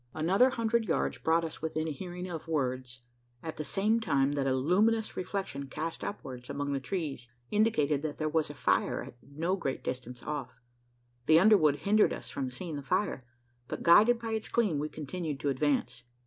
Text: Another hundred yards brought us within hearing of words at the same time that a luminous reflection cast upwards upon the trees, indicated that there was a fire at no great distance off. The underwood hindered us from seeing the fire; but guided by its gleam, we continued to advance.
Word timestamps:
Another 0.15 0.49
hundred 0.49 0.85
yards 0.85 1.19
brought 1.19 1.45
us 1.45 1.61
within 1.61 1.85
hearing 1.85 2.25
of 2.27 2.47
words 2.47 3.01
at 3.43 3.57
the 3.57 3.63
same 3.63 3.99
time 3.99 4.31
that 4.31 4.47
a 4.47 4.55
luminous 4.55 5.15
reflection 5.15 5.67
cast 5.67 6.03
upwards 6.03 6.49
upon 6.49 6.73
the 6.73 6.79
trees, 6.79 7.29
indicated 7.51 8.01
that 8.01 8.17
there 8.17 8.27
was 8.27 8.49
a 8.49 8.55
fire 8.55 9.03
at 9.03 9.15
no 9.21 9.55
great 9.55 9.83
distance 9.83 10.23
off. 10.23 10.59
The 11.27 11.39
underwood 11.39 11.75
hindered 11.85 12.13
us 12.13 12.31
from 12.31 12.49
seeing 12.49 12.77
the 12.77 12.81
fire; 12.81 13.23
but 13.67 13.83
guided 13.83 14.17
by 14.17 14.31
its 14.31 14.49
gleam, 14.49 14.79
we 14.79 14.89
continued 14.89 15.39
to 15.41 15.49
advance. 15.49 16.01